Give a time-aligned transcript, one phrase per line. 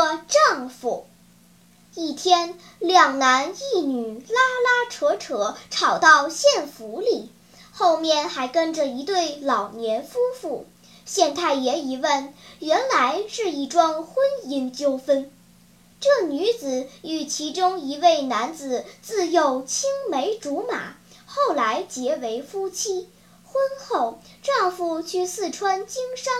[0.00, 1.06] 个丈夫，
[1.94, 7.30] 一天，两男一女拉拉扯扯，吵到县府里。
[7.70, 10.64] 后面还跟着一对老年夫妇。
[11.04, 14.14] 县太爷一问，原来是一桩婚
[14.46, 15.30] 姻纠纷。
[16.00, 20.94] 这女子与其中一位男子自幼青梅竹马，
[21.26, 23.06] 后来结为夫妻。
[23.52, 26.32] 婚后，丈夫去四川经商，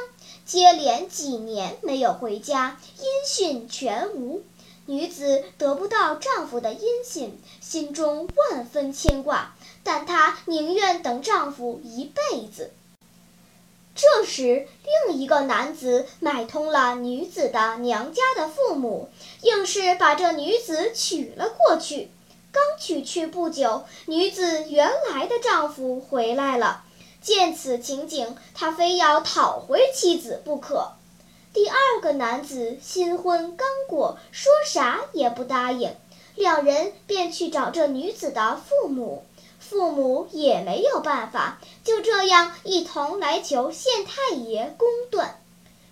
[0.47, 4.45] 接连几年没有回家，音讯全无。
[4.87, 9.55] 女子得不到丈夫的音信，心中万分牵挂。
[9.83, 12.71] 但她宁愿等丈夫一辈子。
[13.95, 14.69] 这时，
[15.09, 19.11] 另一个男子买通了女子的娘家的父母，
[19.43, 22.11] 硬是把这女子娶了过去。
[22.53, 26.85] 刚娶去不久，女子原来的丈夫回来了。
[27.21, 30.93] 见此情景，他非要讨回妻子不可。
[31.53, 35.95] 第二个男子新婚刚过，说啥也不答应，
[36.35, 39.25] 两人便去找这女子的父母。
[39.59, 45.41] 父母也没有办法，就这样一同来求县太爷公断。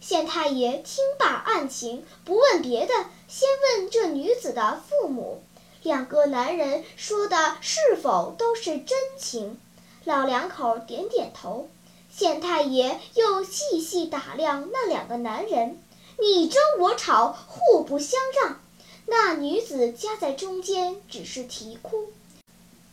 [0.01, 2.95] 县太爷听罢案情，不问别的，
[3.29, 5.43] 先问这女子的父母。
[5.83, 9.61] 两个男人说的是否都是真情？
[10.09, 11.69] 老两口点点头。
[12.11, 15.79] 县太爷又细细打量那两个男人，
[16.19, 18.59] 你争我吵，互不相让。
[19.05, 22.07] 那女子夹在中间，只是啼哭。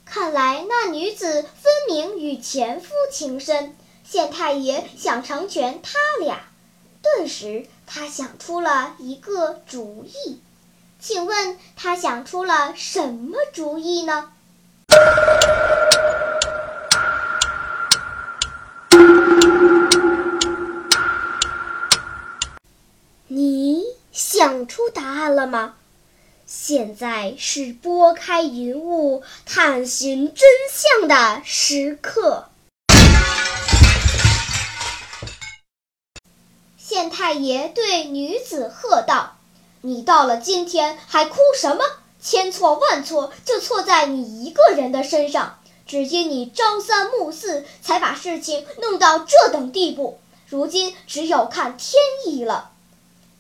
[0.03, 6.41] 看来那女子分明与前夫情深，县太爷想成全他俩。
[7.01, 10.41] 顿时，他想出了一个主意。
[10.99, 14.33] 请问他想出了什么主意呢？
[25.45, 25.75] 了吗？
[26.47, 32.49] 现在是拨开云雾探寻真相的时刻。
[36.77, 39.37] 县太爷对女子喝道
[39.81, 41.83] ：“你到了今天还哭什么？
[42.19, 50.19] 千错万错就错在你一个人的身上，只因你朝三暮四，才把事情弄到这等地步。
[50.47, 51.93] 如今只有看天
[52.25, 52.71] 意了。”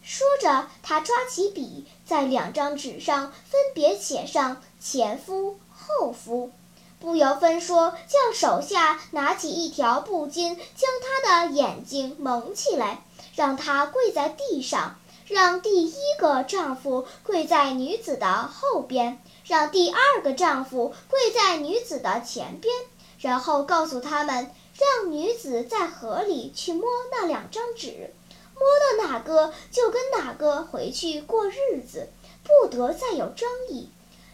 [0.05, 6.51] 说着，他抓起笔，在两张纸上分别写上前夫、后夫，
[6.99, 13.03] 不由分说，叫手下拿起一条布巾，将他的眼睛蒙起来，
[13.35, 22.71] 让他跪在地上，让第一个丈夫跪在女子的后边，让第二个丈夫跪在女子的前边，
[23.17, 28.13] 然后告诉他们，让女子在河里去摸那两张纸。
[28.55, 28.67] 摸
[28.99, 32.09] 到哪个就跟哪个回去过日子，
[32.43, 33.89] 不得再有争议。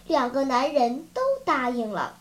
[0.07, 2.17] 两个男人都答应了。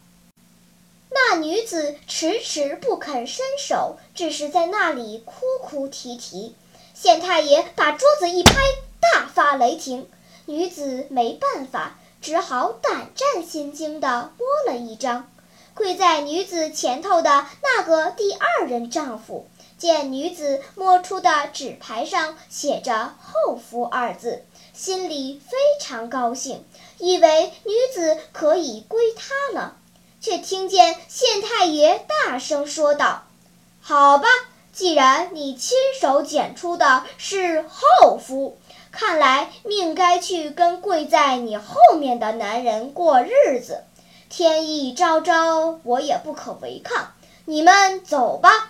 [1.11, 6.55] 那女子迟迟不肯伸手，只是在那里哭哭啼啼。
[6.95, 8.55] 县太爷把桌子一拍，
[9.01, 10.09] 大发雷霆。
[10.47, 15.31] 女子没办法，只好胆战心惊地摸了一张。
[15.75, 19.47] 跪在女子前头的那个第二任丈夫。
[19.81, 26.67] 见女子摸出的纸牌上写着“后夫”二字，心里非常高兴，
[26.99, 29.77] 以为女子可以归他了。
[30.21, 33.23] 却听见县太爷大声说道
[33.81, 34.29] ：“好吧，
[34.71, 38.59] 既然你亲手捡出的是后夫，
[38.93, 43.85] 看来命该去跟跪在你后面的男人过日子。
[44.29, 47.15] 天意昭昭，我也不可违抗。
[47.47, 48.70] 你们走吧。”